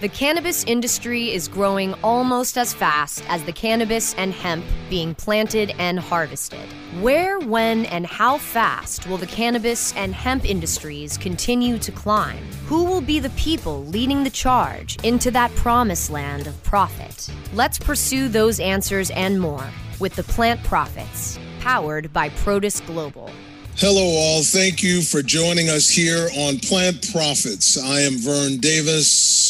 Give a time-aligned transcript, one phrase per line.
[0.00, 5.72] The cannabis industry is growing almost as fast as the cannabis and hemp being planted
[5.78, 6.66] and harvested.
[7.00, 12.42] Where, when, and how fast will the cannabis and hemp industries continue to climb?
[12.66, 17.30] Who will be the people leading the charge into that promised land of profit?
[17.54, 19.64] Let's pursue those answers and more
[20.00, 23.30] with the Plant Profits, powered by Protis Global.
[23.76, 24.42] Hello, all.
[24.42, 27.76] Thank you for joining us here on Plant Profits.
[27.76, 29.43] I am Vern Davis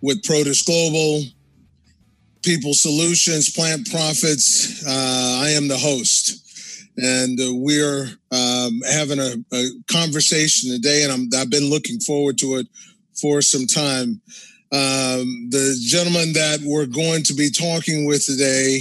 [0.00, 1.22] with Protis Global,
[2.42, 4.86] People Solutions, Plant Profits.
[4.86, 6.44] Uh, I am the host.
[6.96, 12.38] And uh, we're um, having a, a, conversation today, and i have been looking forward
[12.38, 12.66] to it
[13.20, 14.20] for some time.
[14.72, 18.80] Um, the gentleman that we're going to be talking with today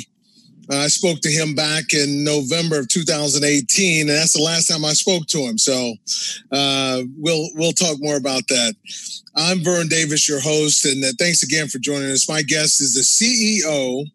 [0.69, 4.93] I spoke to him back in November of 2018, and that's the last time I
[4.93, 5.57] spoke to him.
[5.57, 5.93] So
[6.51, 8.75] uh, we'll we'll talk more about that.
[9.35, 12.27] I'm Vern Davis, your host, and uh, thanks again for joining us.
[12.27, 14.05] My guest is the CEO,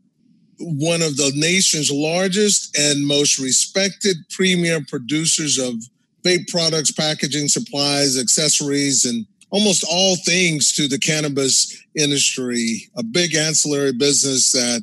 [0.59, 5.75] one of the nation's largest and most respected premier producers of
[6.23, 12.91] vape products, packaging, supplies, accessories, and almost all things to the cannabis industry.
[12.97, 14.83] A big ancillary business that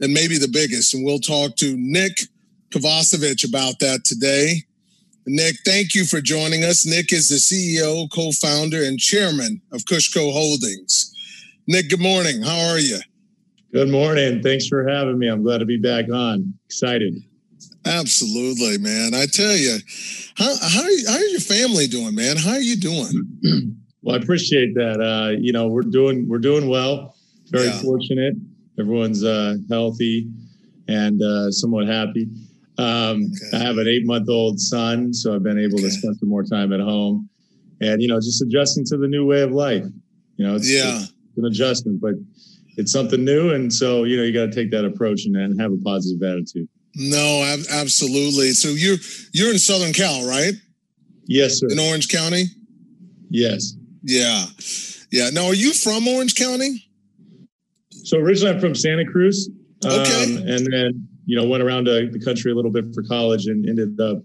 [0.00, 0.94] and maybe the biggest.
[0.94, 2.18] And we'll talk to Nick
[2.70, 4.62] Kovacevic about that today.
[5.26, 6.86] Nick, thank you for joining us.
[6.86, 11.14] Nick is the CEO, co founder, and chairman of Kushco Holdings.
[11.66, 12.42] Nick, good morning.
[12.42, 12.98] How are you?
[13.72, 14.42] Good morning.
[14.42, 15.28] Thanks for having me.
[15.28, 16.54] I'm glad to be back on.
[16.64, 17.14] Excited.
[17.84, 19.14] Absolutely, man.
[19.14, 19.78] I tell you,
[20.36, 22.38] how how are, how are your family doing, man?
[22.38, 23.76] How are you doing?
[24.02, 25.00] well, I appreciate that.
[25.00, 27.14] Uh, you know, we're doing we're doing well.
[27.50, 27.80] Very yeah.
[27.80, 28.34] fortunate
[28.78, 30.28] everyone's uh, healthy
[30.88, 32.28] and uh, somewhat happy.
[32.78, 33.56] Um, okay.
[33.56, 35.84] I have an eight month old son, so I've been able okay.
[35.84, 37.28] to spend some more time at home
[37.80, 39.84] and, you know, just adjusting to the new way of life.
[40.36, 41.00] You know, it's, yeah.
[41.00, 42.14] it's an adjustment, but
[42.76, 43.50] it's something new.
[43.52, 46.22] And so, you know, you got to take that approach and, and have a positive
[46.22, 46.68] attitude.
[46.94, 48.52] No, ab- absolutely.
[48.52, 48.96] So you're,
[49.32, 50.54] you're in Southern Cal, right?
[51.26, 51.66] Yes, sir.
[51.70, 52.44] In Orange County?
[53.28, 53.74] Yes.
[54.02, 54.46] Yeah.
[55.10, 55.30] Yeah.
[55.30, 56.87] Now, are you from Orange County?
[58.04, 59.50] So originally I'm from Santa Cruz.
[59.84, 60.24] Okay.
[60.24, 63.68] Um, and then, you know, went around the country a little bit for college and
[63.68, 64.18] ended up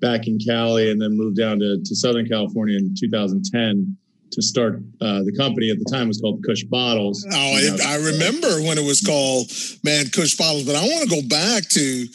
[0.00, 3.96] back in Cali and then moved down to, to Southern California in 2010
[4.32, 7.24] to start uh, the company at the time was called Kush Bottles.
[7.30, 9.50] Oh, it, I remember when it was called
[9.84, 12.06] man Kush Bottles, but I want to go back to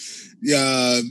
[0.54, 1.02] uh,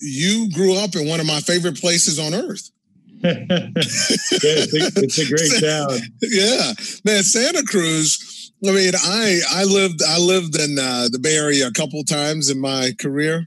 [0.00, 2.70] you grew up in one of my favorite places on earth.
[3.24, 3.40] yeah,
[3.76, 5.98] it's, a, it's a great town.
[6.22, 6.72] Yeah,
[7.04, 11.66] man, Santa Cruz I mean, I I lived I lived in uh, the Bay Area
[11.66, 13.46] a couple times in my career,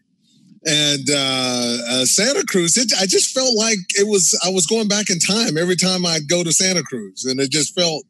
[0.66, 2.78] and uh, uh, Santa Cruz.
[2.78, 6.06] It, I just felt like it was I was going back in time every time
[6.06, 8.04] I'd go to Santa Cruz, and it just felt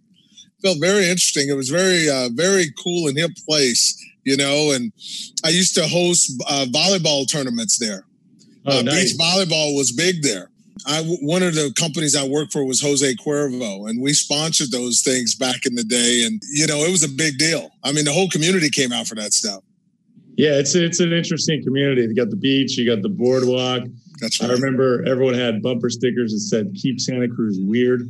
[0.62, 1.48] felt very interesting.
[1.50, 3.96] It was very uh, very cool and hip place,
[4.26, 4.72] you know.
[4.72, 4.92] And
[5.46, 8.04] I used to host uh, volleyball tournaments there.
[8.66, 9.14] Oh, uh, nice.
[9.14, 10.49] Beach volleyball was big there.
[10.86, 15.02] I one of the companies I worked for was Jose Cuervo, and we sponsored those
[15.02, 16.24] things back in the day.
[16.26, 17.72] And you know, it was a big deal.
[17.84, 19.64] I mean, the whole community came out for that stuff.
[20.36, 22.04] Yeah, it's it's an interesting community.
[22.04, 23.84] You got the beach, you got the boardwalk.
[24.22, 24.50] That's right.
[24.50, 28.10] I remember everyone had bumper stickers that said "Keep Santa Cruz Weird."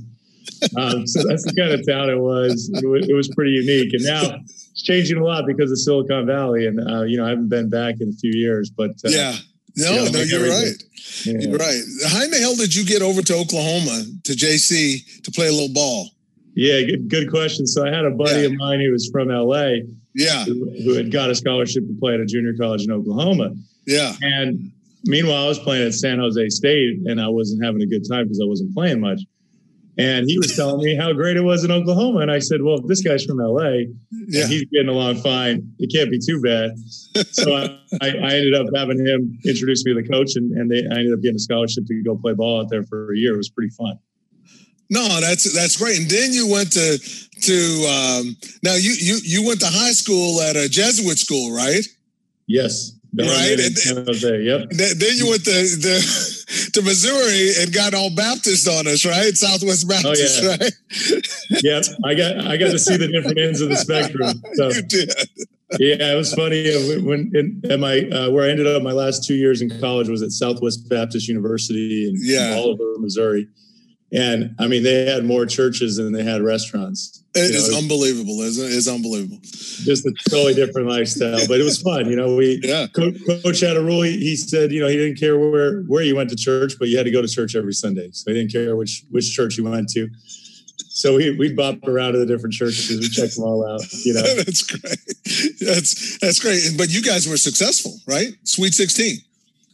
[0.77, 2.69] Um, so that's the kind of town it was.
[2.73, 3.07] It, was.
[3.07, 6.67] it was pretty unique, and now it's changing a lot because of Silicon Valley.
[6.67, 9.35] And uh, you know, I haven't been back in a few years, but uh, yeah,
[9.75, 10.83] no, you know, no, you're right.
[11.25, 11.33] Yeah.
[11.39, 11.81] You're right.
[12.07, 15.51] How in the hell did you get over to Oklahoma to JC to play a
[15.51, 16.09] little ball?
[16.55, 17.65] Yeah, good, good question.
[17.67, 18.47] So I had a buddy yeah.
[18.47, 19.85] of mine who was from LA.
[20.15, 20.45] Yeah.
[20.45, 23.51] Who, who, had got a scholarship to play at a junior college in Oklahoma.
[23.85, 24.13] Yeah.
[24.21, 24.71] And
[25.05, 28.25] meanwhile, I was playing at San Jose State and I wasn't having a good time
[28.25, 29.21] because I wasn't playing much.
[29.99, 32.19] And he was telling me how great it was in Oklahoma.
[32.19, 33.91] And I said, well, this guy's from LA
[34.29, 34.47] yeah.
[34.47, 36.71] he's getting along fine, it can't be too bad.
[37.31, 40.77] So I, I, ended up having him introduce me to the coach and, and they,
[40.77, 43.33] I ended up getting a scholarship to go play ball out there for a year.
[43.33, 43.99] It was pretty fun.
[44.89, 45.99] No, that's that's great.
[45.99, 50.41] And then you went to to um, now you you you went to high school
[50.41, 51.85] at a Jesuit school, right?
[52.47, 53.59] Yes right?
[53.59, 53.75] And.
[53.75, 54.69] Yep.
[54.69, 56.38] Then you went to, the
[56.73, 59.35] to Missouri and got all Baptist on us, right?
[59.35, 60.57] Southwest Baptist, oh, yeah.
[60.59, 61.23] right?
[61.63, 61.83] yep.
[62.03, 64.41] I got I got to see the different ends of the spectrum.
[64.53, 65.13] So, you did.
[65.79, 68.91] yeah, it was funny uh, when in, at my uh, where I ended up my
[68.91, 72.49] last two years in college was at Southwest Baptist University in, yeah.
[72.49, 73.47] in Bolivar, Missouri.
[74.11, 77.23] And I mean, they had more churches than they had restaurants.
[77.35, 78.75] It is know, unbelievable, isn't it?
[78.75, 79.37] It's unbelievable.
[79.43, 82.09] Just a totally different lifestyle, but it was fun.
[82.09, 82.87] You know, we yeah.
[82.87, 84.01] Coach, Coach had a rule.
[84.01, 86.97] He, said, you know, he didn't care where where you went to church, but you
[86.97, 88.09] had to go to church every Sunday.
[88.11, 90.09] So he didn't care which which church you went to.
[90.87, 92.99] So we we'd bop around to the different churches.
[92.99, 93.81] We checked them all out.
[93.93, 95.59] You know, that's great.
[95.61, 96.61] That's that's great.
[96.77, 98.33] But you guys were successful, right?
[98.43, 99.17] Sweet sixteen.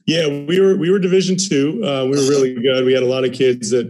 [0.05, 1.81] Yeah, we were we were Division two.
[1.85, 2.85] Uh, we were really good.
[2.85, 3.87] We had a lot of kids that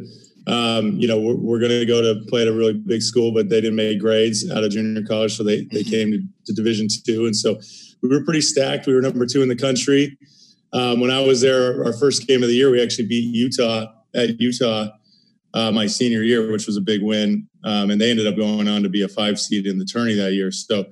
[0.47, 3.31] um, you know we're, we're going to go to play at a really big school,
[3.33, 5.89] but they didn't make grades out of junior college, so they they mm-hmm.
[5.89, 7.59] came to, to Division two, and so
[8.01, 8.87] we were pretty stacked.
[8.87, 10.17] We were number two in the country.
[10.73, 13.87] Um, when I was there, our first game of the year, we actually beat Utah
[14.13, 14.89] at Utah
[15.53, 17.47] uh, my senior year, which was a big win.
[17.63, 20.13] Um, and they ended up going on to be a five seed in the tourney
[20.15, 20.51] that year.
[20.51, 20.85] So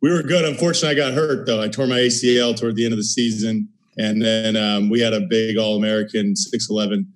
[0.00, 0.44] we were good.
[0.44, 1.60] Unfortunately, I got hurt though.
[1.60, 5.12] I tore my ACL toward the end of the season, and then um, we had
[5.12, 7.12] a big All American six eleven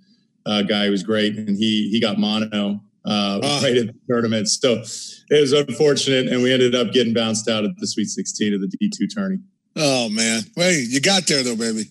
[0.51, 3.63] uh, guy who was great, and he he got mono uh, oh.
[3.63, 4.49] right at the tournament.
[4.49, 4.83] So
[5.31, 8.61] it was unfortunate, and we ended up getting bounced out at the Sweet Sixteen of
[8.61, 9.39] the D two tourney.
[9.77, 11.85] Oh man, wait, you got there though, baby.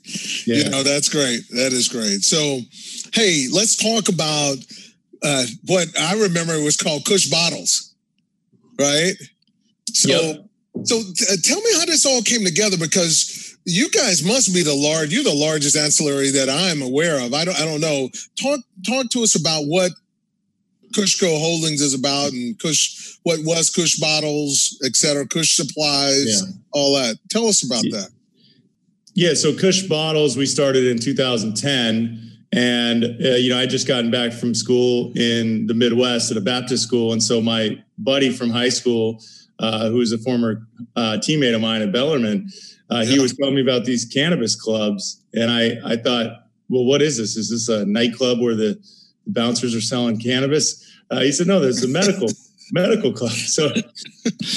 [0.45, 0.57] Yeah.
[0.57, 1.41] You know that's great.
[1.51, 2.23] That is great.
[2.23, 2.59] So,
[3.13, 4.57] hey, let's talk about
[5.23, 7.95] uh, what I remember was called Kush bottles,
[8.79, 9.13] right?
[9.93, 10.45] So, yep.
[10.83, 14.73] so uh, tell me how this all came together because you guys must be the
[14.73, 15.11] large.
[15.11, 17.33] You're the largest ancillary that I'm aware of.
[17.33, 17.59] I don't.
[17.59, 18.09] I don't know.
[18.41, 19.91] Talk talk to us about what
[20.93, 26.53] Kushco Holdings is about and Kush what was Kush bottles, et cetera, Kush supplies, yeah.
[26.71, 27.17] all that.
[27.29, 27.99] Tell us about yeah.
[27.99, 28.09] that.
[29.13, 34.09] Yeah, so Kush bottles we started in 2010 and, uh, you know, I just gotten
[34.09, 37.13] back from school in the Midwest at a Baptist school.
[37.13, 39.21] And so my buddy from high school,
[39.59, 40.65] uh, who was a former
[40.95, 42.49] uh, teammate of mine at Bellarmine,
[42.89, 45.23] uh, he was telling me about these cannabis clubs.
[45.33, 47.35] And I, I thought, well, what is this?
[47.35, 48.81] Is this a nightclub where the
[49.27, 50.85] bouncers are selling cannabis?
[51.11, 52.29] Uh, he said, no, there's a medical
[52.71, 53.31] medical club.
[53.49, 53.71] So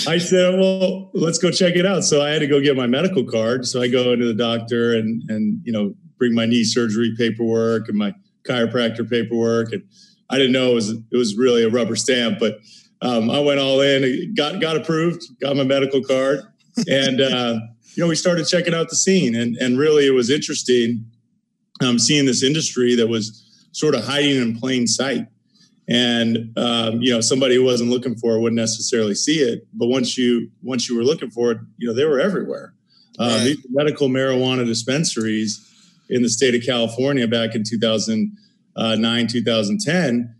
[0.07, 2.05] I said, well, let's go check it out.
[2.05, 3.67] So I had to go get my medical card.
[3.67, 7.89] So I go into the doctor and, and, you know, bring my knee surgery paperwork
[7.89, 8.15] and my
[8.47, 9.73] chiropractor paperwork.
[9.73, 9.83] And
[10.31, 12.59] I didn't know it was, it was really a rubber stamp, but
[13.01, 16.41] um, I went all in, got, got approved, got my medical card.
[16.89, 17.61] And, uh,
[17.95, 21.05] you know, we started checking out the scene and, and really it was interesting
[21.83, 25.27] um, seeing this industry that was sort of hiding in plain sight.
[25.89, 29.67] And um, you know, somebody who wasn't looking for it wouldn't necessarily see it.
[29.75, 32.75] But once you once you were looking for it, you know, they were everywhere.
[33.19, 33.45] Uh.
[33.45, 35.69] These medical marijuana dispensaries
[36.09, 40.35] in the state of California back in 2009, 2010.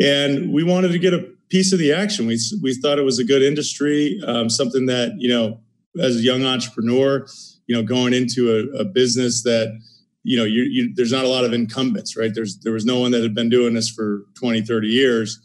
[0.00, 2.26] And we wanted to get a piece of the action.
[2.26, 5.60] We, we thought it was a good industry, um, something that, you know,
[6.00, 7.26] as a young entrepreneur,
[7.66, 9.80] you know, going into a, a business that,
[10.22, 12.32] you know, you, you, there's not a lot of incumbents, right?
[12.34, 15.40] There's, there was no one that had been doing this for 20, 30 years.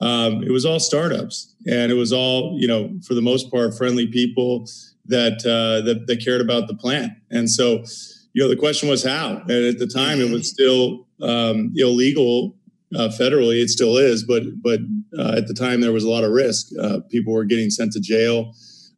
[0.00, 3.76] Um, it was all startups and it was all, you know, for the most part,
[3.76, 4.68] friendly people
[5.06, 7.12] that, uh, that, that cared about the plant.
[7.30, 7.84] And so,
[8.32, 9.38] you know, the question was how.
[9.48, 12.54] And at the time, it was still um, illegal
[12.94, 13.62] uh, federally.
[13.62, 14.80] It still is, but but
[15.18, 16.68] uh, at the time, there was a lot of risk.
[16.80, 18.54] Uh, people were getting sent to jail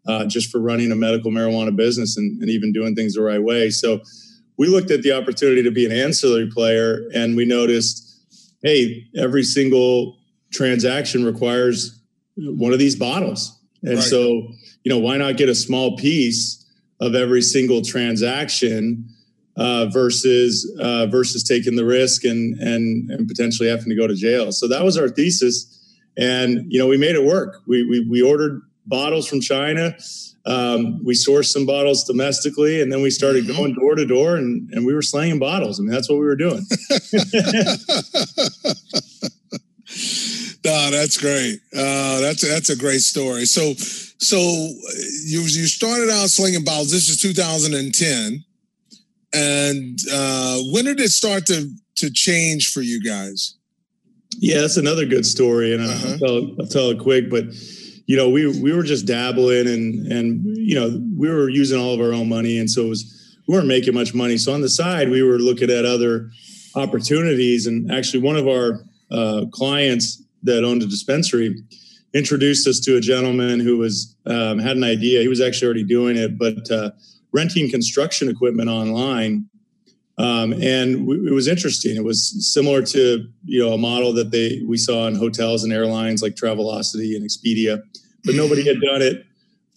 [0.06, 3.42] uh, just for running a medical marijuana business and, and even doing things the right
[3.42, 3.70] way.
[3.70, 4.00] So
[4.56, 8.20] we looked at the opportunity to be an ancillary player, and we noticed,
[8.62, 10.18] hey, every single
[10.52, 12.00] transaction requires
[12.36, 14.02] one of these bottles, and right.
[14.02, 14.48] so
[14.82, 16.64] you know, why not get a small piece
[17.00, 19.06] of every single transaction?
[19.56, 24.14] uh, versus uh, versus taking the risk and and and potentially having to go to
[24.14, 24.52] jail.
[24.52, 27.62] So that was our thesis, and you know we made it work.
[27.66, 29.96] We we, we ordered bottles from China.
[30.46, 33.56] Um, we sourced some bottles domestically, and then we started mm-hmm.
[33.56, 35.78] going door to door, and and we were slanging bottles.
[35.78, 36.64] I mean, that's what we were doing.
[40.64, 41.60] no, that's great.
[41.76, 43.44] Uh, that's that's a great story.
[43.44, 46.90] So, so you you started out slinging bottles.
[46.90, 48.44] This is 2010.
[49.32, 53.56] And uh, when did it start to to change for you guys?
[54.38, 56.08] Yeah, that's another good story, and uh-huh.
[56.12, 57.30] I'll, tell, I'll tell it quick.
[57.30, 57.46] But
[58.10, 61.94] you know, we we were just dabbling, and and you know, we were using all
[61.94, 64.36] of our own money, and so it was we weren't making much money.
[64.36, 66.28] So on the side, we were looking at other
[66.74, 68.80] opportunities, and actually, one of our
[69.12, 71.54] uh, clients that owned a dispensary
[72.12, 75.20] introduced us to a gentleman who was um, had an idea.
[75.20, 76.90] He was actually already doing it, but uh,
[77.30, 79.48] renting construction equipment online.
[80.20, 81.96] Um, and w- it was interesting.
[81.96, 85.72] It was similar to you know a model that they we saw in hotels and
[85.72, 87.82] airlines like Travelocity and Expedia,
[88.24, 89.24] but nobody had done it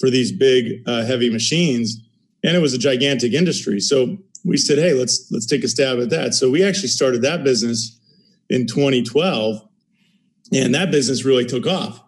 [0.01, 2.01] for these big uh, heavy machines,
[2.43, 3.79] and it was a gigantic industry.
[3.79, 6.33] So we said, hey, let's let's take a stab at that.
[6.33, 7.97] So we actually started that business
[8.49, 9.65] in 2012,
[10.51, 12.03] and that business really took off.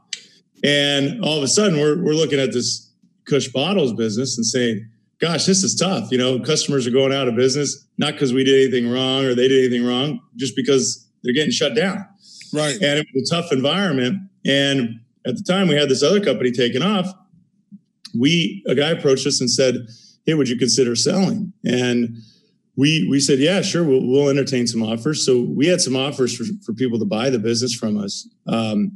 [0.62, 2.92] And all of a sudden, we're we're looking at this
[3.24, 6.12] Kush Bottles business and saying, gosh, this is tough.
[6.12, 9.36] You know, customers are going out of business, not because we did anything wrong or
[9.36, 12.06] they did anything wrong, just because they're getting shut down.
[12.54, 12.76] Right.
[12.76, 14.20] And it was a tough environment.
[14.46, 17.12] And at the time, we had this other company taking off.
[18.18, 19.76] We a guy approached us and said,
[20.26, 22.18] "Hey, would you consider selling?" And
[22.78, 23.84] we we said, "Yeah, sure.
[23.84, 27.30] We'll, we'll entertain some offers." So we had some offers for, for people to buy
[27.30, 28.96] the business from us, um,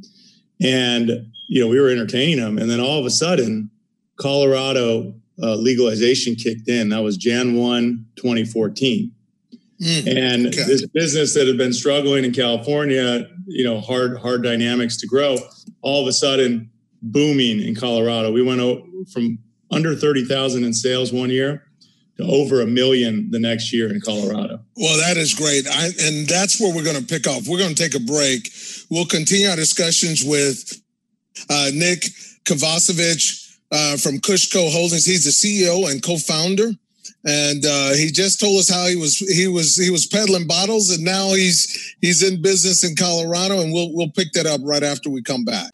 [0.62, 1.10] and
[1.48, 2.56] you know we were entertaining them.
[2.56, 3.70] And then all of a sudden,
[4.16, 6.88] Colorado uh, legalization kicked in.
[6.90, 9.12] That was Jan 1, 2014.
[9.80, 10.64] Mm, and okay.
[10.64, 15.36] this business that had been struggling in California, you know, hard hard dynamics to grow,
[15.80, 16.70] all of a sudden
[17.02, 18.30] booming in Colorado.
[18.30, 18.60] We went
[19.10, 19.38] from
[19.70, 21.64] under 30,000 in sales one year
[22.18, 24.60] to over a million the next year in Colorado.
[24.76, 25.66] Well, that is great.
[25.66, 27.48] I, and that's where we're going to pick off.
[27.48, 28.50] We're going to take a break.
[28.90, 30.82] We'll continue our discussions with
[31.48, 32.00] uh, Nick
[32.44, 35.06] Kovacevic uh, from Kushco Holdings.
[35.06, 36.72] He's the CEO and co-founder
[37.24, 40.90] and uh, he just told us how he was he was he was peddling bottles,
[40.90, 44.82] and now he's he's in business in Colorado, and we'll we'll pick that up right
[44.82, 45.70] after we come back.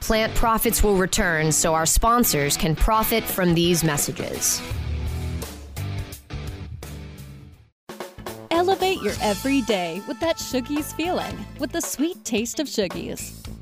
[0.00, 4.60] Plant profits will return, so our sponsors can profit from these messages.
[8.50, 13.44] Elevate your everyday with that Shoogies feeling, with the sweet taste of Shoogies.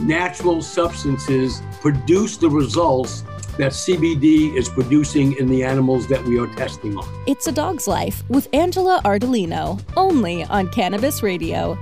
[0.00, 3.22] natural substances produce the results
[3.58, 7.24] that CBD is producing in the animals that we are testing on.
[7.26, 11.78] It's a Dog's Life with Angela Ardolino, only on Cannabis Radio.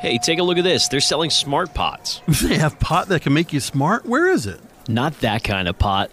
[0.00, 0.88] Hey, take a look at this.
[0.88, 2.20] They're selling smart pots.
[2.42, 4.06] They have pot that can make you smart?
[4.06, 4.60] Where is it?
[4.88, 6.12] Not that kind of pot.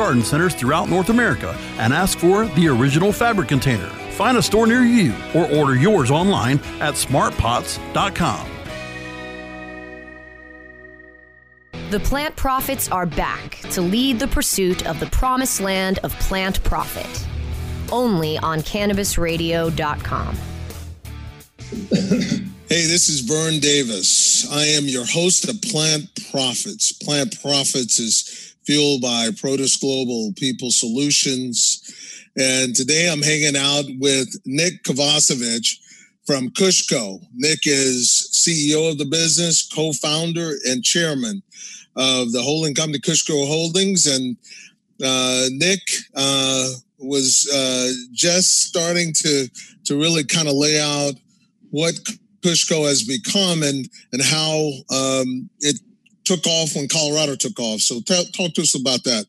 [0.00, 3.90] garden centers throughout North America and ask for the original fabric container.
[4.12, 8.50] Find a store near you or order yours online at smartpots.com.
[11.90, 16.64] The plant profits are back to lead the pursuit of the promised land of plant
[16.64, 17.26] profit.
[17.92, 20.36] Only on cannabisradio.com.
[22.70, 24.48] Hey, this is Vern Davis.
[24.48, 26.92] I am your host of Plant Profits.
[26.92, 32.28] Plant Profits is fueled by Protis Global People Solutions.
[32.38, 35.66] And today I'm hanging out with Nick Kovacevic
[36.26, 37.20] from Kushco.
[37.34, 41.42] Nick is CEO of the business, co founder, and chairman
[41.96, 44.06] of the holding company Kushco Holdings.
[44.06, 44.36] And
[45.04, 45.80] uh, Nick
[46.14, 49.48] uh, was uh, just starting to,
[49.84, 51.14] to really kind of lay out
[51.70, 51.94] what
[52.42, 55.78] Kushco has become and and how um, it
[56.30, 57.80] took off when Colorado took off.
[57.80, 59.26] So talk to us about that.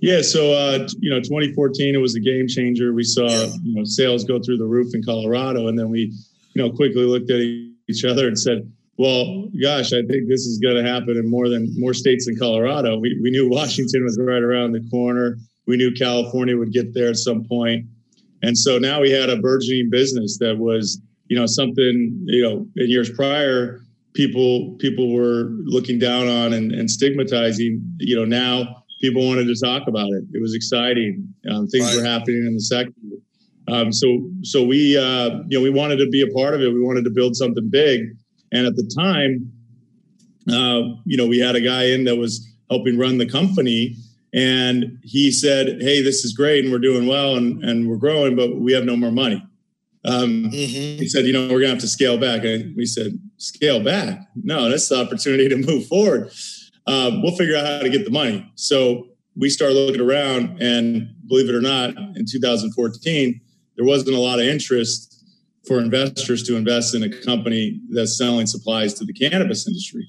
[0.00, 2.92] Yeah, so uh, you know, 2014 it was a game changer.
[2.92, 3.46] We saw yeah.
[3.62, 6.12] you know sales go through the roof in Colorado, and then we
[6.54, 10.58] you know quickly looked at each other and said, "Well, gosh, I think this is
[10.58, 14.16] going to happen in more than more states than Colorado." We we knew Washington was
[14.20, 15.36] right around the corner.
[15.66, 17.84] We knew California would get there at some point,
[18.42, 22.66] and so now we had a burgeoning business that was you know something you know
[22.76, 23.80] in years prior
[24.14, 29.54] people people were looking down on and, and stigmatizing you know now people wanted to
[29.54, 31.96] talk about it it was exciting um, things right.
[31.96, 32.92] were happening in the sector
[33.68, 36.72] um, so so we uh, you know we wanted to be a part of it
[36.72, 38.16] we wanted to build something big
[38.52, 39.52] and at the time
[40.50, 43.96] uh, you know we had a guy in that was helping run the company.
[44.34, 48.36] And he said, Hey, this is great and we're doing well and, and we're growing,
[48.36, 49.42] but we have no more money.
[50.04, 50.98] Um, mm-hmm.
[50.98, 52.44] He said, You know, we're going to have to scale back.
[52.44, 54.28] And we said, Scale back?
[54.34, 56.30] No, that's the opportunity to move forward.
[56.86, 58.50] Uh, we'll figure out how to get the money.
[58.56, 63.40] So we started looking around, and believe it or not, in 2014,
[63.76, 65.24] there wasn't a lot of interest
[65.66, 70.08] for investors to invest in a company that's selling supplies to the cannabis industry.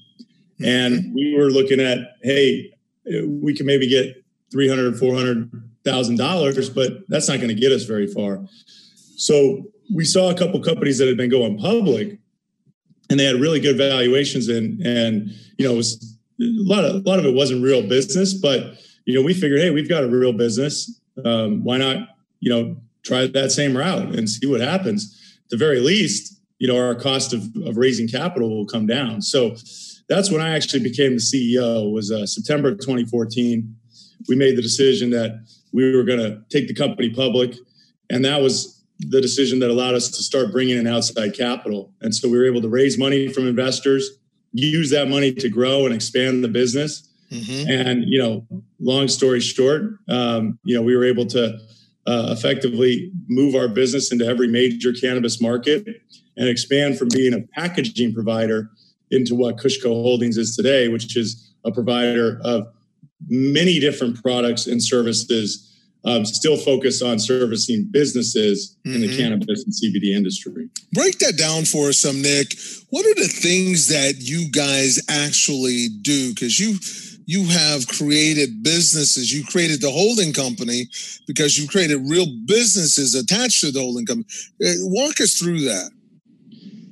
[0.60, 0.64] Mm-hmm.
[0.64, 2.72] And we were looking at, hey,
[3.26, 8.06] we can maybe get 300, 400,000 dollars, but that's not going to get us very
[8.06, 8.44] far.
[9.16, 12.18] So we saw a couple companies that had been going public
[13.10, 16.94] and they had really good valuations and, and, you know, it was a lot of,
[16.94, 20.04] a lot of it wasn't real business, but, you know, we figured, Hey, we've got
[20.04, 21.00] a real business.
[21.24, 25.38] Um, why not, you know, try that same route and see what happens.
[25.44, 29.20] At the very least, you know, our cost of, of raising capital will come down.
[29.20, 29.56] So
[30.08, 33.74] that's when I actually became the CEO was uh, September 2014.
[34.28, 37.54] We made the decision that we were going to take the company public.
[38.10, 41.92] And that was the decision that allowed us to start bringing in outside capital.
[42.00, 44.10] And so we were able to raise money from investors,
[44.52, 47.08] use that money to grow and expand the business.
[47.30, 47.70] Mm-hmm.
[47.70, 48.46] And, you know,
[48.80, 51.58] long story short, um, you know, we were able to
[52.06, 55.86] uh, effectively move our business into every major cannabis market
[56.36, 58.70] and expand from being a packaging provider
[59.10, 62.66] into what KushCo Holdings is today, which is a provider of
[63.28, 65.69] many different products and services,
[66.04, 68.94] um, still focused on servicing businesses mm-hmm.
[68.94, 69.18] in the mm-hmm.
[69.18, 70.68] cannabis and CBD industry.
[70.92, 72.54] Break that down for us some, Nick.
[72.90, 76.30] What are the things that you guys actually do?
[76.30, 76.78] Because you
[77.26, 79.32] you have created businesses.
[79.32, 80.88] You created the holding company
[81.28, 84.26] because you created real businesses attached to the holding company.
[84.64, 85.90] Uh, walk us through that.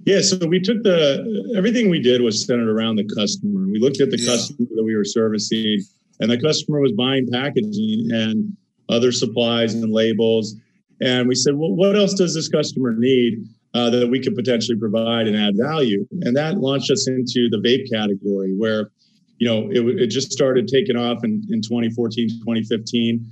[0.04, 3.66] Yeah, so we took the everything we did was centered around the customer.
[3.66, 4.30] We looked at the yeah.
[4.30, 5.80] customer that we were servicing,
[6.20, 8.56] and the customer was buying packaging and
[8.88, 10.54] other supplies and labels.
[11.00, 14.78] And we said, well, what else does this customer need uh, that we could potentially
[14.78, 16.06] provide and add value?
[16.22, 18.90] And that launched us into the vape category, where
[19.38, 23.24] you know, it, it just started taking off in, in 2014, 2015.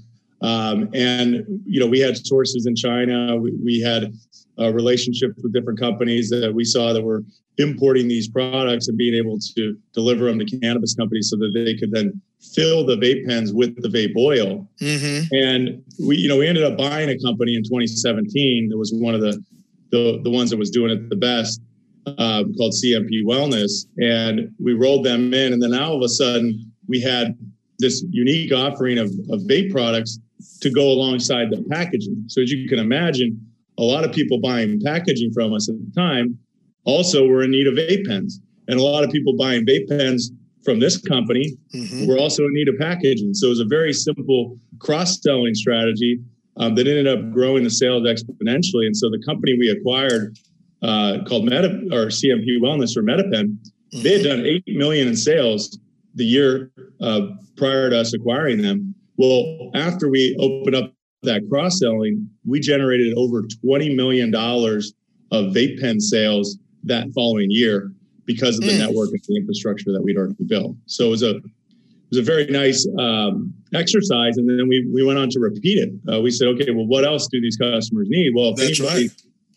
[0.43, 3.37] Um, and, you know, we had sources in China.
[3.37, 4.15] We, we had
[4.59, 7.23] uh, relationships with different companies that we saw that were
[7.59, 11.75] importing these products and being able to deliver them to cannabis companies so that they
[11.75, 12.21] could then
[12.55, 14.69] fill the vape pens with the vape oil.
[14.81, 15.35] Mm-hmm.
[15.35, 19.15] And we, you know, we ended up buying a company in 2017 that was one
[19.15, 19.43] of the,
[19.91, 21.61] the, the ones that was doing it the best
[22.07, 25.53] uh, called CMP Wellness, and we rolled them in.
[25.53, 27.37] And then all of a sudden, we had
[27.79, 30.19] this unique offering of, of vape products
[30.61, 32.25] to go alongside the packaging.
[32.29, 33.41] So as you can imagine,
[33.79, 36.39] a lot of people buying packaging from us at the time
[36.85, 38.41] also were in need of vape pens.
[38.69, 40.33] And a lot of people buying vape pens
[40.65, 42.07] from this company mm-hmm.
[42.07, 43.35] were also in need of packaging.
[43.35, 46.19] So it was a very simple cross-selling strategy
[46.57, 48.87] um, that ended up growing the sales exponentially.
[48.87, 50.37] And so the company we acquired
[50.83, 53.57] uh, called Meta or CMP Wellness or MetaPen.
[53.57, 54.03] Mm-hmm.
[54.03, 55.79] They had done eight million in sales
[56.15, 57.21] the year uh,
[57.57, 58.95] prior to us acquiring them.
[59.17, 64.95] Well, after we opened up that cross selling, we generated over twenty million dollars
[65.33, 67.93] of vape pen sales that following year
[68.27, 68.79] because of the mm.
[68.79, 70.77] network and the infrastructure that we'd already built.
[70.87, 75.05] So it was a it was a very nice um, exercise, and then we we
[75.05, 76.13] went on to repeat it.
[76.13, 78.33] Uh, we said, okay, well, what else do these customers need?
[78.35, 79.11] Well, if That's right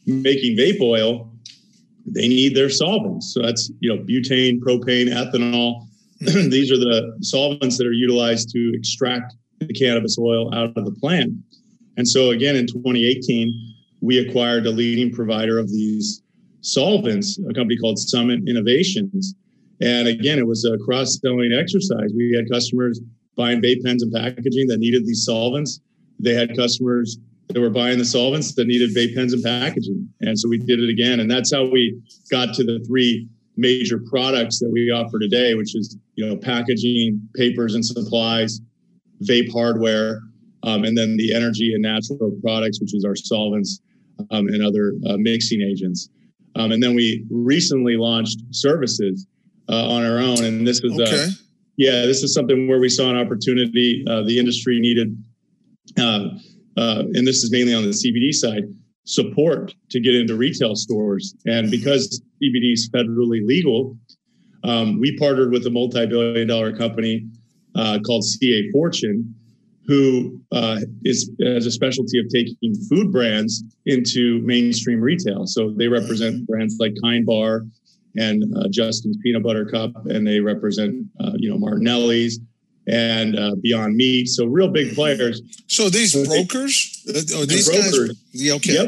[0.09, 1.31] making vape oil,
[2.05, 3.33] they need their solvents.
[3.33, 5.85] So that's you know butane, propane, ethanol.
[6.19, 10.91] These are the solvents that are utilized to extract the cannabis oil out of the
[10.91, 11.31] plant.
[11.99, 16.23] And so again, in 2018, we acquired a leading provider of these
[16.61, 19.35] solvents, a company called Summit Innovations.
[19.81, 22.13] And again, it was a cross-selling exercise.
[22.15, 23.01] We had customers
[23.35, 25.81] buying vape pens and packaging that needed these solvents.
[26.21, 27.17] They had customers
[27.49, 30.07] that were buying the solvents that needed vape pens and packaging.
[30.21, 31.19] And so we did it again.
[31.19, 35.75] And that's how we got to the three major products that we offer today, which
[35.75, 38.61] is, you know, packaging, papers and supplies,
[39.23, 40.21] vape hardware,
[40.63, 43.81] um, and then the energy and natural products, which is our solvents
[44.31, 46.09] um, and other uh, mixing agents.
[46.55, 49.27] Um, and then we recently launched services
[49.69, 50.43] uh, on our own.
[50.43, 51.23] And this was, uh, okay.
[51.23, 51.27] uh,
[51.77, 54.03] yeah, this is something where we saw an opportunity.
[54.09, 55.15] Uh, the industry needed
[55.97, 56.29] uh,
[56.77, 58.63] uh, and this is mainly on the CBD side,
[59.05, 61.35] support to get into retail stores.
[61.45, 63.97] And because CBD is federally legal,
[64.63, 67.27] um, we partnered with a multi-billion dollar company
[67.75, 69.35] uh, called CA Fortune,
[69.89, 75.47] who uh, is has a specialty of taking food brands into mainstream retail.
[75.47, 77.65] So they represent brands like Kind Bar
[78.15, 82.39] and uh, Justin's Peanut Butter Cup, and they represent uh, you know Martinelli's,
[82.87, 84.27] and uh, Beyond Meat.
[84.27, 85.41] So real big players.
[85.65, 88.09] So these brokers, uh, these brokers.
[88.09, 88.73] guys, yeah, okay.
[88.73, 88.87] Yep.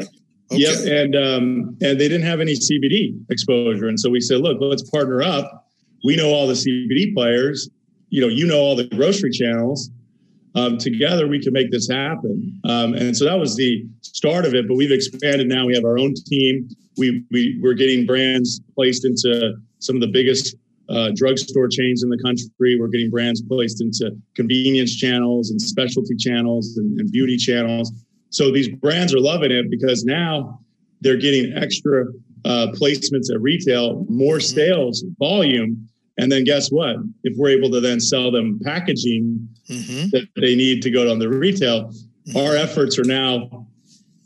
[0.52, 0.60] Okay.
[0.60, 4.58] Yep, and um, and they didn't have any CBD exposure, and so we said, look,
[4.60, 5.66] let's partner up.
[6.04, 7.68] We know all the CBD players.
[8.10, 9.90] You know, you know all the grocery channels.
[10.54, 12.60] Um, together, we can make this happen.
[12.64, 14.68] Um, and so that was the start of it.
[14.68, 15.66] But we've expanded now.
[15.66, 16.68] We have our own team.
[16.98, 20.56] We we we're getting brands placed into some of the biggest
[20.88, 22.78] uh, drugstore chains in the country.
[22.78, 27.90] We're getting brands placed into convenience channels and specialty channels and, and beauty channels.
[28.30, 30.60] So these brands are loving it because now
[31.00, 32.06] they're getting extra
[32.44, 34.56] uh, placements at retail, more mm-hmm.
[34.56, 35.88] sales volume.
[36.18, 36.96] And then guess what?
[37.24, 40.08] If we're able to then sell them packaging mm-hmm.
[40.10, 42.36] that they need to go on the retail, mm-hmm.
[42.36, 43.66] our efforts are now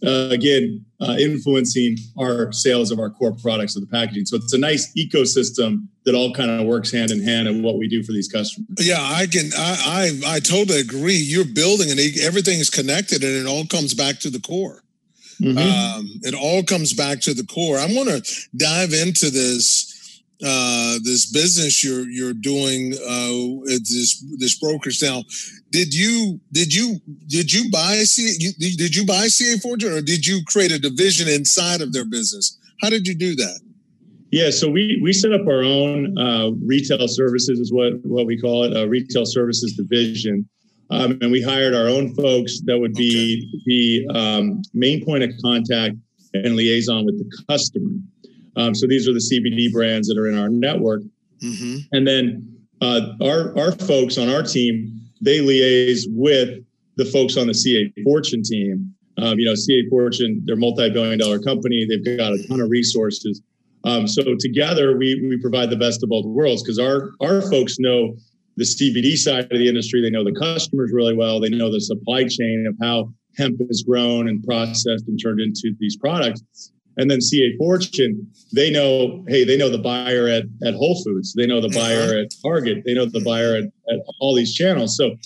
[0.05, 4.25] uh, again uh, influencing our sales of our core products of the packaging.
[4.27, 7.79] So it's a nice ecosystem that all kind of works hand in hand in what
[7.79, 8.68] we do for these customers.
[8.79, 9.51] Yeah, I can.
[9.57, 11.16] I I, I totally agree.
[11.16, 14.83] You're building and everything is connected, and it all comes back to the core.
[15.40, 15.59] Mm-hmm.
[15.59, 17.79] Um, it all comes back to the core.
[17.79, 19.86] I want to dive into this
[20.44, 25.22] uh, this business you're you're doing uh, this this brokerage now.
[25.70, 30.27] Did you did you did you buy C did you buy CA Fortune or did
[30.27, 32.59] you create a division inside of their business?
[32.83, 33.61] How did you do that?
[34.31, 38.38] Yeah, so we we set up our own uh, retail services is what what we
[38.38, 40.49] call it, a retail services division.
[40.90, 43.62] Um, and we hired our own folks that would be okay.
[43.66, 45.96] the um, main point of contact
[46.35, 47.90] and liaison with the customer.
[48.57, 51.03] Um, so these are the CBD brands that are in our network.
[51.42, 51.77] Mm-hmm.
[51.92, 56.64] And then uh, our, our folks on our team, they liaise with
[56.97, 58.95] the folks on the CA Fortune team.
[59.19, 61.87] Um, you know, CA Fortune, they're multi-billion dollar company.
[61.88, 63.42] They've got a ton of resources.
[63.85, 67.79] Um, so together we, we provide the best of both worlds because our, our folks
[67.79, 68.16] know
[68.57, 70.03] the CBD side of the industry.
[70.03, 71.40] They know the customers really well.
[71.40, 75.75] They know the supply chain of how hemp is grown and processed and turned into
[75.79, 76.73] these products.
[76.96, 81.35] And then CA Fortune, they know, hey, they know the buyer at, at Whole Foods,
[81.35, 81.78] they know the uh-huh.
[81.78, 84.96] buyer at Target, they know the buyer at, at all these channels.
[84.96, 85.16] So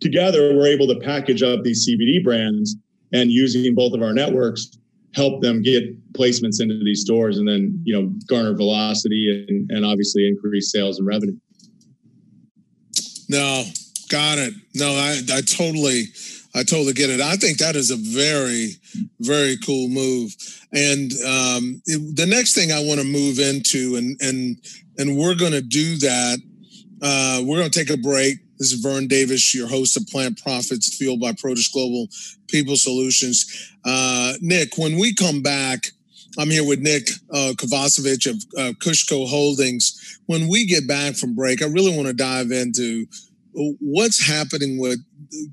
[0.00, 2.76] together, we're able to package up these CBD brands
[3.12, 4.78] and using both of our networks,
[5.14, 9.84] help them get placements into these stores and then, you know, garner velocity and, and
[9.84, 11.36] obviously increase sales and revenue.
[13.28, 13.64] No,
[14.08, 14.54] got it.
[14.74, 16.04] No, I, I totally,
[16.54, 17.20] I totally get it.
[17.20, 18.72] I think that is a very,
[19.20, 20.34] very cool move.
[20.72, 24.56] And um, it, the next thing I want to move into, and and
[24.98, 26.38] and we're going to do that.
[27.00, 28.38] Uh, we're going to take a break.
[28.58, 32.08] This is Vern Davis, your host of Plant Profits, fueled by Protis Global
[32.48, 33.72] People Solutions.
[33.84, 35.86] Uh, Nick, when we come back,
[36.38, 40.20] I'm here with Nick uh, Kovacevic of uh, KushCo Holdings.
[40.26, 43.06] When we get back from break, I really want to dive into
[43.52, 44.98] what's happening with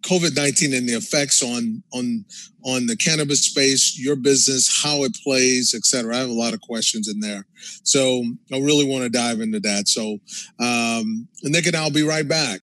[0.02, 2.26] COVID nineteen and the effects on on
[2.64, 6.16] on the cannabis space, your business, how it plays, et cetera.
[6.16, 7.46] I have a lot of questions in there,
[7.84, 9.88] so I really want to dive into that.
[9.88, 10.20] So,
[10.60, 12.62] um, Nick and I'll be right back.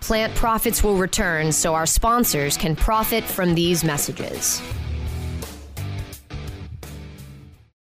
[0.00, 4.60] Plant profits will return, so our sponsors can profit from these messages.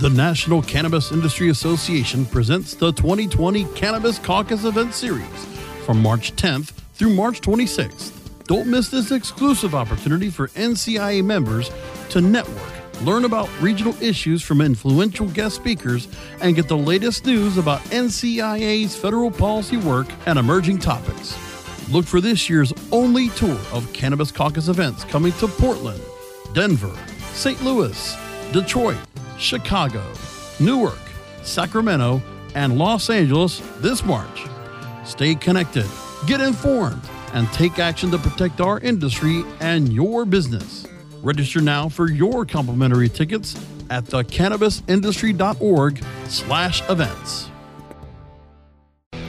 [0.00, 5.28] The National Cannabis Industry Association presents the 2020 Cannabis Caucus Event Series
[5.84, 8.10] from March 10th through March 26th.
[8.44, 11.70] Don't miss this exclusive opportunity for NCIA members
[12.08, 16.08] to network, learn about regional issues from influential guest speakers,
[16.40, 21.36] and get the latest news about NCIA's federal policy work and emerging topics.
[21.90, 26.00] Look for this year's only tour of Cannabis Caucus events coming to Portland,
[26.54, 26.96] Denver,
[27.34, 27.62] St.
[27.62, 28.16] Louis,
[28.50, 28.96] Detroit,
[29.40, 30.04] Chicago,
[30.60, 30.98] Newark,
[31.42, 32.22] Sacramento,
[32.54, 34.46] and Los Angeles this March.
[35.04, 35.86] Stay connected,
[36.26, 40.86] get informed, and take action to protect our industry and your business.
[41.22, 43.54] Register now for your complimentary tickets
[43.88, 47.48] at thecannabisindustry.org slash events.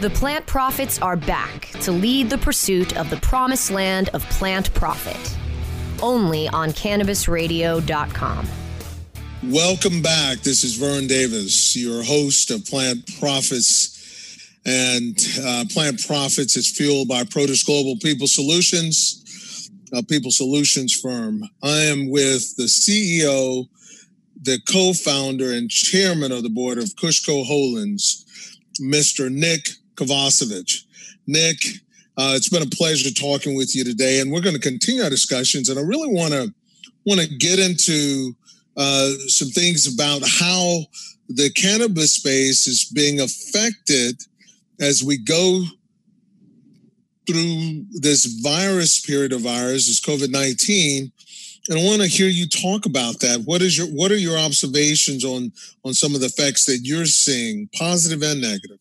[0.01, 4.73] The plant profits are back to lead the pursuit of the promised land of plant
[4.73, 5.37] profit.
[6.01, 8.47] Only on cannabisradio.com.
[9.49, 10.41] Welcome back.
[10.41, 14.59] This is Vern Davis, your host of Plant Profits.
[14.67, 21.41] And uh, Plant Profits is fueled by Protis Global People Solutions, a people solutions firm.
[21.63, 23.67] I am with the CEO,
[24.43, 28.23] the co founder, and chairman of the board of Kushco Holdings,
[28.79, 29.31] Mr.
[29.31, 30.83] Nick Kovacevic.
[31.25, 31.57] Nick,
[32.15, 35.09] uh, it's been a pleasure talking with you today, and we're going to continue our
[35.09, 35.67] discussions.
[35.67, 36.53] And I really want to
[37.07, 38.35] want to get into
[38.77, 40.81] uh, some things about how
[41.29, 44.21] the cannabis space is being affected
[44.79, 45.63] as we go
[47.27, 51.11] through this virus period of ours, this COVID nineteen,
[51.69, 53.43] and I want to hear you talk about that.
[53.45, 55.51] What is your what are your observations on
[55.85, 58.79] on some of the effects that you're seeing, positive and negative?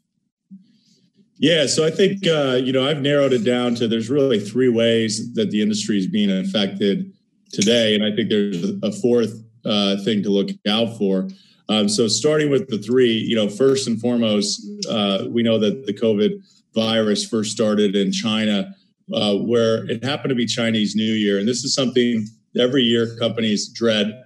[1.36, 4.68] Yeah, so I think uh, you know I've narrowed it down to there's really three
[4.68, 7.12] ways that the industry is being affected
[7.52, 11.28] today, and I think there's a fourth uh, thing to look out for.
[11.68, 15.86] Um, so starting with the three, you know, first and foremost, uh, we know that
[15.86, 16.42] the COVID
[16.74, 18.74] virus first started in China,
[19.14, 22.26] uh, where it happened to be Chinese New Year, and this is something
[22.58, 24.24] every year companies dread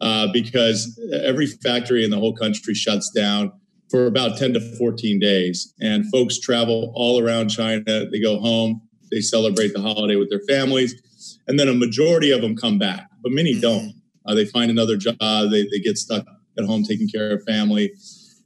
[0.00, 3.52] uh, because every factory in the whole country shuts down
[3.90, 8.06] for about 10 to 14 days, and folks travel all around China.
[8.10, 12.40] They go home, they celebrate the holiday with their families, and then a majority of
[12.40, 13.60] them come back, but many mm-hmm.
[13.60, 13.94] don't.
[14.26, 15.16] Uh, they find another job.
[15.20, 16.26] They, they get stuck
[16.58, 17.92] at home taking care of family.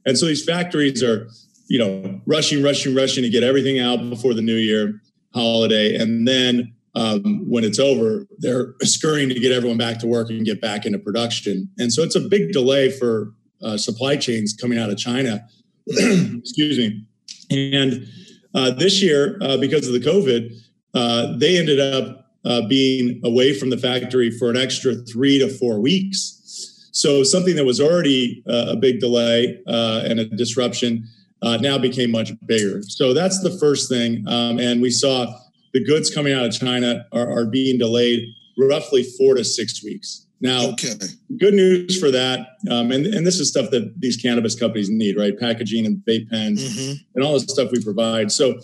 [0.05, 1.27] And so these factories are,
[1.67, 5.01] you know, rushing, rushing, rushing to get everything out before the new year
[5.33, 5.95] holiday.
[5.95, 10.45] And then um, when it's over, they're scurrying to get everyone back to work and
[10.45, 11.69] get back into production.
[11.77, 15.47] And so it's a big delay for uh, supply chains coming out of China.
[15.87, 17.05] Excuse me.
[17.49, 18.07] And
[18.53, 20.51] uh, this year, uh, because of the COVID,
[20.93, 25.47] uh, they ended up uh, being away from the factory for an extra three to
[25.47, 26.89] four weeks.
[26.91, 31.07] So something that was already uh, a big delay uh, and a disruption
[31.41, 32.81] uh, now became much bigger.
[32.83, 34.27] So that's the first thing.
[34.27, 35.33] Um, and we saw
[35.73, 38.27] the goods coming out of China are, are, being delayed
[38.57, 40.27] roughly four to six weeks.
[40.41, 40.93] Now, okay.
[41.37, 42.57] good news for that.
[42.69, 45.37] Um, and, and this is stuff that these cannabis companies need, right?
[45.37, 46.93] Packaging and vape pens mm-hmm.
[47.15, 48.31] and all the stuff we provide.
[48.31, 48.59] So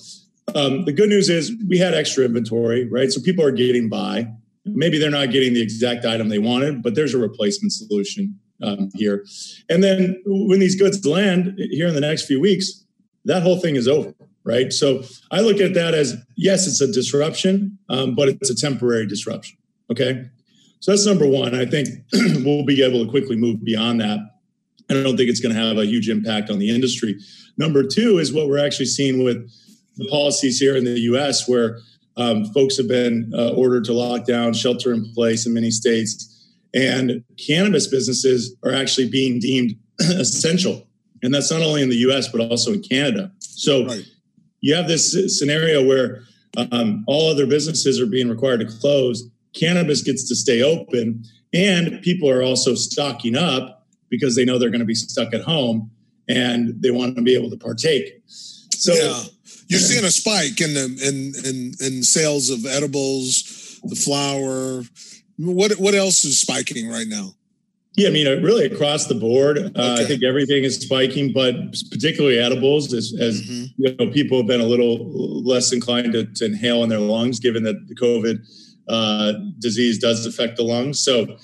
[0.56, 3.12] um, the good news is we had extra inventory, right?
[3.12, 4.32] So people are getting by.
[4.66, 8.90] Maybe they're not getting the exact item they wanted, but there's a replacement solution um,
[8.96, 9.26] here.
[9.70, 12.86] And then when these goods land here in the next few weeks,
[13.26, 14.72] that whole thing is over, right?
[14.72, 19.06] So I look at that as yes, it's a disruption, um, but it's a temporary
[19.06, 19.58] disruption.
[19.92, 20.26] Okay.
[20.80, 21.56] So that's number one.
[21.56, 24.20] I think we'll be able to quickly move beyond that.
[24.90, 27.20] I don't think it's going to have a huge impact on the industry.
[27.58, 29.50] Number two is what we're actually seeing with
[29.98, 31.48] the policies here in the U.S.
[31.48, 31.80] where
[32.18, 36.50] um, folks have been uh, ordered to lock down, shelter in place in many states,
[36.74, 40.88] and cannabis businesses are actually being deemed essential,
[41.22, 42.28] and that's not only in the U.S.
[42.28, 43.32] but also in Canada.
[43.40, 44.06] So right.
[44.62, 46.24] you have this scenario where
[46.72, 49.30] um, all other businesses are being required to close.
[49.54, 54.70] Cannabis gets to stay open, and people are also stocking up because they know they're
[54.70, 55.92] going to be stuck at home
[56.30, 58.22] and they want to be able to partake.
[58.26, 58.94] So.
[58.94, 59.24] Yeah
[59.68, 64.84] you're seeing a spike in the in in in sales of edibles, the flower.
[65.38, 67.34] What what else is spiking right now?
[67.98, 70.04] Yeah, I mean, uh, really across the board, uh, okay.
[70.04, 71.56] I think everything is spiking, but
[71.90, 73.66] particularly edibles, as, as mm-hmm.
[73.76, 75.10] you know, people have been a little
[75.44, 78.46] less inclined to, to inhale in their lungs, given that the COVID
[78.88, 81.00] uh, disease does affect the lungs.
[81.00, 81.38] So,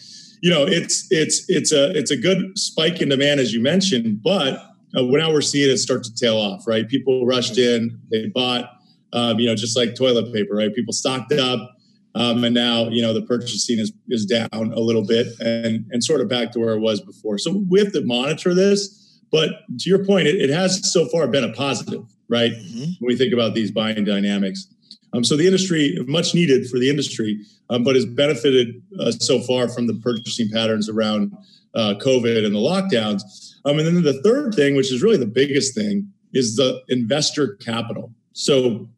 [0.44, 4.22] you know, it's it's it's a it's a good spike in demand, as you mentioned,
[4.22, 6.88] but uh, now we're seeing it start to tail off, right?
[6.88, 8.70] People rushed in, they bought,
[9.14, 10.74] um, you know, just like toilet paper, right?
[10.74, 11.76] People stocked up,
[12.16, 16.04] Um, and now, you know, the purchasing is, is down a little bit and, and
[16.04, 17.40] sort of back to where it was before.
[17.40, 19.20] So we have to monitor this.
[19.32, 22.52] But to your point, it, it has so far been a positive, right?
[22.52, 22.84] Mm-hmm.
[23.00, 24.68] When we think about these buying dynamics.
[25.14, 27.40] Um, so the industry, much needed for the industry,
[27.72, 31.36] um, but has benefited uh, so far from the purchasing patterns around
[31.76, 33.22] uh, COVID and the lockdowns.
[33.66, 37.56] Um, and then the third thing, which is really the biggest thing, is the investor
[37.58, 38.12] capital.
[38.34, 38.90] So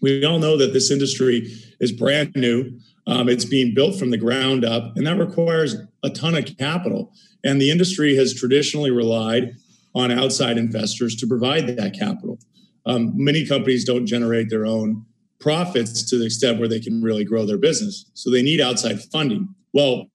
[0.00, 2.78] we all know that this industry is brand new.
[3.06, 7.12] Um, it's being built from the ground up, and that requires a ton of capital.
[7.44, 9.52] And the industry has traditionally relied
[9.94, 12.38] on outside investors to provide that capital.
[12.84, 15.04] Um, many companies don't generate their own
[15.38, 18.10] profits to the extent where they can really grow their business.
[18.14, 19.54] So they need outside funding.
[19.72, 20.06] Well,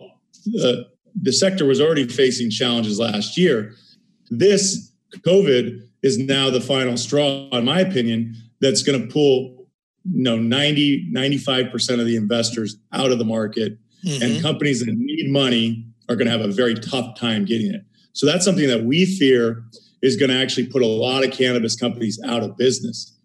[1.20, 3.74] the sector was already facing challenges last year.
[4.30, 9.62] This COVID is now the final straw, in my opinion, that's going to pull
[10.10, 14.24] you know 90 95% of the investors out of the market mm-hmm.
[14.24, 17.82] and companies that need money are going to have a very tough time getting it
[18.14, 19.64] so that's something that we fear
[20.02, 23.16] is going to actually put a lot of cannabis companies out of business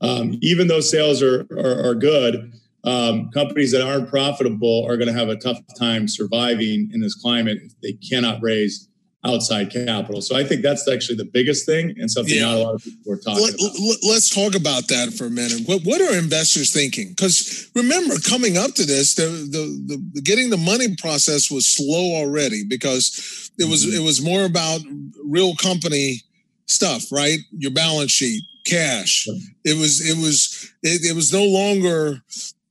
[0.00, 2.52] um, even though sales are, are, are good
[2.84, 7.14] um, companies that aren't profitable are going to have a tough time surviving in this
[7.14, 8.88] climate if they cannot raise
[9.24, 10.20] outside capital.
[10.20, 12.46] So I think that's actually the biggest thing and something yeah.
[12.46, 13.96] not a lot of people are talking Let, about.
[14.02, 15.62] Let's talk about that for a minute.
[15.66, 17.10] What, what are investors thinking?
[17.10, 22.16] Because remember, coming up to this, the, the, the, getting the money process was slow
[22.16, 23.96] already because it was mm-hmm.
[23.96, 24.80] it was more about
[25.24, 26.22] real company
[26.66, 27.38] stuff, right?
[27.52, 29.28] Your balance sheet, cash.
[29.64, 32.22] It was it was it, it was no longer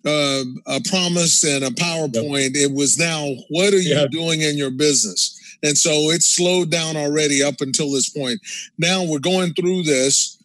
[0.06, 2.56] uh, a promise and a PowerPoint.
[2.56, 2.72] Yep.
[2.72, 4.08] It was now what are you yeah.
[4.10, 5.38] doing in your business?
[5.64, 8.42] And so it's slowed down already up until this point.
[8.78, 10.38] Now we're going through this.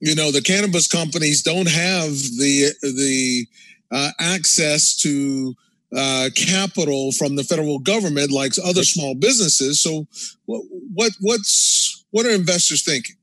[0.00, 3.46] You know, the cannabis companies don't have the the
[3.90, 5.54] uh, access to
[5.96, 9.80] uh, capital from the federal government like other small businesses.
[9.80, 10.06] So,
[10.44, 13.16] what, what what's what are investors thinking?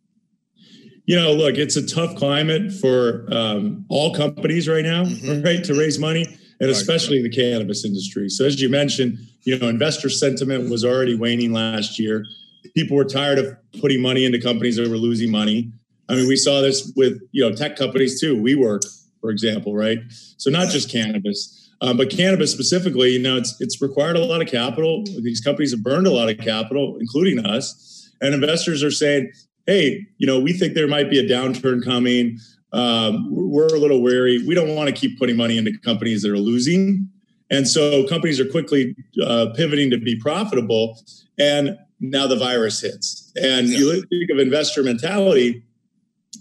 [1.05, 5.43] You know, look, it's a tough climate for um, all companies right now, mm-hmm.
[5.43, 6.25] right, to raise money,
[6.59, 8.29] and especially the cannabis industry.
[8.29, 12.25] So, as you mentioned, you know, investor sentiment was already waning last year.
[12.73, 15.71] People were tired of putting money into companies that were losing money.
[16.09, 18.35] I mean, we saw this with you know tech companies too.
[18.35, 18.81] WeWork,
[19.21, 19.99] for example, right?
[20.37, 23.11] So not just cannabis, um, but cannabis specifically.
[23.11, 25.03] You know, it's it's required a lot of capital.
[25.21, 28.11] These companies have burned a lot of capital, including us.
[28.21, 29.31] And investors are saying,
[29.65, 32.39] "Hey, you know, we think there might be a downturn coming.
[32.73, 34.43] Um, we're a little wary.
[34.45, 37.09] We don't want to keep putting money into companies that are losing."
[37.49, 40.99] And so companies are quickly uh, pivoting to be profitable.
[41.37, 43.31] And now the virus hits.
[43.35, 43.77] And yeah.
[43.77, 45.63] you think of investor mentality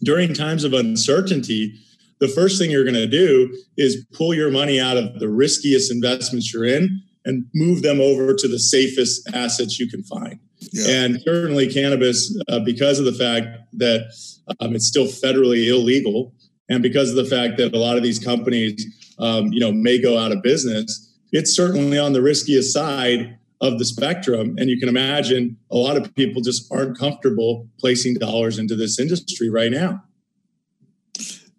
[0.03, 1.79] during times of uncertainty,
[2.21, 5.91] the first thing you're going to do is pull your money out of the riskiest
[5.91, 10.39] investments you're in and move them over to the safest assets you can find.
[10.73, 11.05] Yeah.
[11.05, 14.13] And certainly, cannabis, uh, because of the fact that
[14.61, 16.35] um, it's still federally illegal,
[16.69, 18.87] and because of the fact that a lot of these companies
[19.19, 23.79] um, you know, may go out of business, it's certainly on the riskiest side of
[23.79, 24.57] the spectrum.
[24.59, 28.99] And you can imagine a lot of people just aren't comfortable placing dollars into this
[28.99, 30.03] industry right now.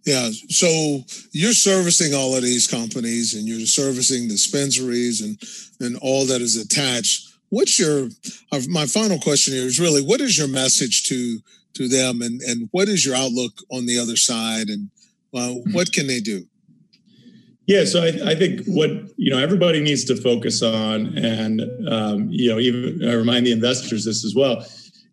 [0.06, 0.30] Yeah.
[0.50, 5.42] So you're servicing all of these companies and you're servicing dispensaries and,
[5.80, 7.32] and all that is attached.
[7.50, 8.10] What's your,
[8.52, 11.40] uh, my final question here is really, what is your message to,
[11.76, 14.90] to them and, and what is your outlook on the other side and
[15.34, 16.46] uh, what can they do?
[17.68, 22.28] Yeah, so I, I, think what you know everybody needs to focus on, and um,
[22.30, 24.64] you know, even I remind the investors this as well,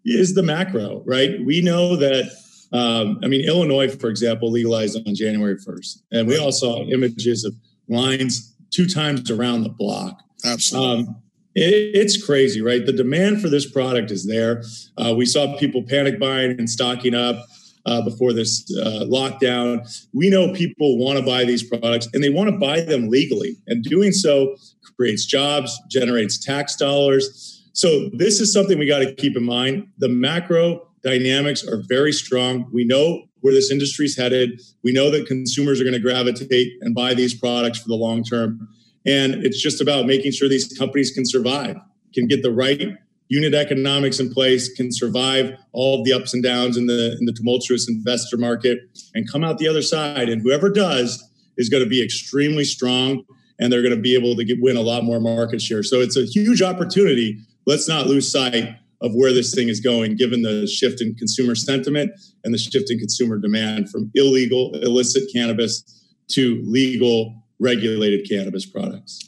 [0.04, 1.02] is the macro.
[1.06, 1.42] Right?
[1.44, 2.30] We know that.
[2.74, 7.44] Um, I mean, Illinois, for example, legalized on January first, and we all saw images
[7.44, 7.54] of
[7.88, 10.22] lines two times around the block.
[10.44, 11.04] Absolutely.
[11.08, 11.21] Um,
[11.54, 12.84] it's crazy, right?
[12.84, 14.62] The demand for this product is there.
[14.96, 17.44] Uh, we saw people panic buying and stocking up
[17.86, 19.86] uh, before this uh, lockdown.
[20.12, 23.56] We know people want to buy these products and they want to buy them legally.
[23.66, 24.56] And doing so
[24.96, 27.58] creates jobs, generates tax dollars.
[27.74, 29.88] So, this is something we got to keep in mind.
[29.98, 32.68] The macro dynamics are very strong.
[32.72, 34.60] We know where this industry is headed.
[34.84, 38.24] We know that consumers are going to gravitate and buy these products for the long
[38.24, 38.68] term.
[39.06, 41.76] And it's just about making sure these companies can survive,
[42.14, 42.96] can get the right
[43.28, 47.26] unit economics in place, can survive all of the ups and downs in the in
[47.26, 48.78] the tumultuous investor market,
[49.14, 50.28] and come out the other side.
[50.28, 53.24] And whoever does is going to be extremely strong,
[53.58, 55.82] and they're going to be able to get, win a lot more market share.
[55.82, 57.38] So it's a huge opportunity.
[57.66, 61.54] Let's not lose sight of where this thing is going, given the shift in consumer
[61.54, 62.12] sentiment
[62.44, 65.82] and the shift in consumer demand from illegal, illicit cannabis
[66.28, 69.20] to legal regulated cannabis products.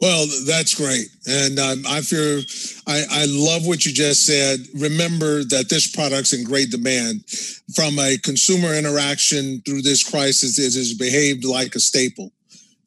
[0.00, 2.40] Well, that's great, and um, I fear
[2.86, 4.60] I, I love what you just said.
[4.74, 7.28] Remember that this product's in great demand.
[7.74, 12.32] From a consumer interaction through this crisis, it has behaved like a staple,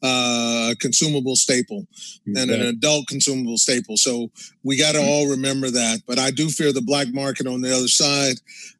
[0.02, 1.86] uh, consumable staple,
[2.26, 3.96] and an adult consumable staple.
[3.96, 4.32] So
[4.64, 6.00] we got to all remember that.
[6.08, 8.34] But I do fear the black market on the other side.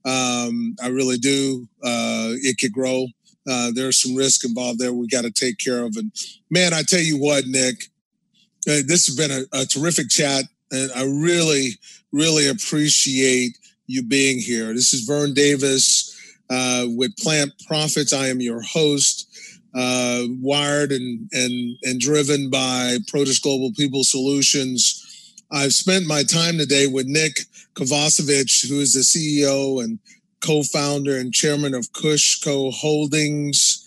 [0.04, 1.68] Um, I really do.
[1.84, 3.06] Uh, it could grow.
[3.48, 4.92] Uh, there's some risk involved there.
[4.92, 5.96] We got to take care of.
[5.96, 6.10] And
[6.50, 7.88] man, I tell you what, Nick
[8.66, 11.72] uh, this has been a, a, terrific chat, and I really,
[12.12, 14.72] really appreciate you being here.
[14.72, 16.10] This is Vern Davis
[16.48, 18.14] uh, with Plant Profits.
[18.14, 19.28] I am your host,
[19.74, 25.34] uh, wired and and and driven by Protis Global People Solutions.
[25.52, 27.40] I've spent my time today with Nick
[27.74, 29.98] Kovacevic, who is the CEO and
[30.44, 33.80] co-founder and chairman of Kushco Holdings.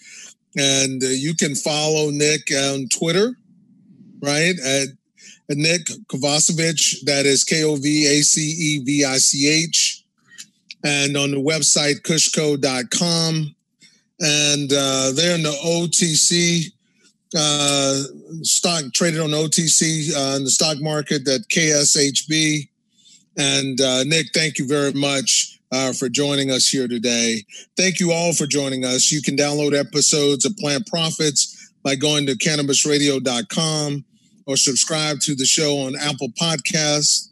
[0.58, 3.36] And uh, you can follow Nick on Twitter
[4.22, 4.56] right?
[4.60, 4.88] At,
[5.50, 10.04] at Nick Kovacevic, that is K O V A C E V I C H.
[10.84, 13.56] And on the website, kushco.com.
[14.20, 16.72] And uh, they're in the OTC
[17.36, 22.70] uh, stock traded on OTC uh, in the stock market that KSHB.
[23.38, 27.44] And uh, Nick, thank you very much uh, for joining us here today.
[27.76, 29.12] Thank you all for joining us.
[29.12, 34.06] You can download episodes of Plant Profits by going to cannabisradio.com
[34.46, 37.30] or subscribe to the show on Apple Podcasts,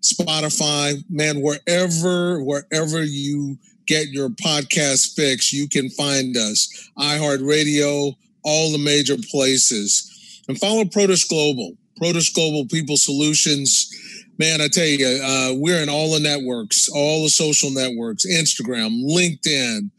[0.00, 6.90] Spotify, man, wherever, wherever you get your podcast fix, you can find us.
[6.98, 8.14] iHeartRadio,
[8.44, 10.42] all the major places.
[10.48, 13.90] And follow Protis Global, Protis Global People Solutions.
[14.36, 19.04] Man, I tell you, uh, we're in all the networks, all the social networks, Instagram,
[19.04, 19.90] LinkedIn.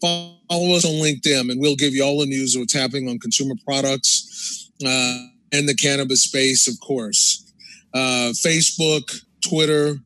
[0.00, 3.18] Follow us on LinkedIn, and we'll give you all the news of what's happening on
[3.18, 4.70] consumer products.
[4.84, 5.18] Uh,
[5.52, 7.52] and the cannabis space, of course.
[7.92, 9.96] Uh, Facebook, Twitter.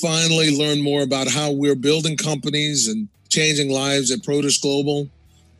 [0.00, 5.08] Finally, learn more about how we're building companies and changing lives at Protis Global.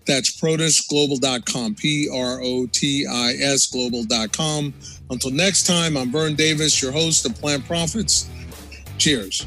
[0.06, 4.74] That's protisglobal.com, P R O T I S global.com.
[5.12, 8.30] Until next time, I'm Vern Davis, your host of Plant Profits.
[8.96, 9.46] Cheers.